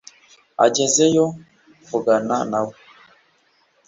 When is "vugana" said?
1.87-2.35